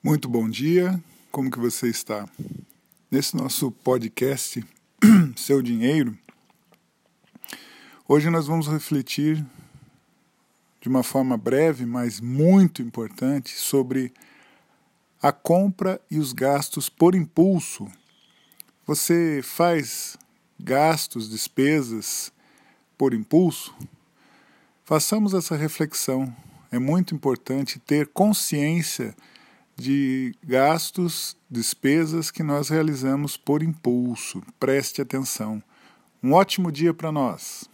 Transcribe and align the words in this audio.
Muito 0.00 0.28
bom 0.28 0.48
dia, 0.48 1.02
como 1.28 1.50
que 1.50 1.58
você 1.58 1.88
está? 1.88 2.28
Nesse 3.10 3.36
nosso 3.36 3.72
podcast 3.72 4.64
Seu 5.36 5.60
Dinheiro, 5.60 6.16
hoje 8.06 8.30
nós 8.30 8.46
vamos 8.46 8.68
refletir 8.68 9.44
de 10.80 10.88
uma 10.88 11.02
forma 11.02 11.36
breve, 11.36 11.84
mas 11.84 12.20
muito 12.20 12.80
importante, 12.80 13.58
sobre 13.58 14.12
a 15.20 15.32
compra 15.32 16.00
e 16.08 16.16
os 16.20 16.32
gastos 16.32 16.88
por 16.88 17.16
impulso. 17.16 17.90
Você 18.86 19.40
faz 19.42 20.16
gastos, 20.60 21.28
despesas 21.28 22.32
por 22.96 23.12
impulso? 23.12 23.74
Façamos 24.84 25.34
essa 25.34 25.56
reflexão. 25.56 26.32
É 26.70 26.78
muito 26.78 27.16
importante 27.16 27.80
ter 27.80 28.06
consciência 28.06 29.08
de 29.08 29.37
gastos, 30.42 31.36
despesas 31.48 32.30
que 32.30 32.42
nós 32.42 32.68
realizamos 32.68 33.36
por 33.36 33.62
impulso. 33.62 34.42
Preste 34.58 35.00
atenção. 35.00 35.62
Um 36.22 36.32
ótimo 36.32 36.72
dia 36.72 36.92
para 36.92 37.12
nós! 37.12 37.70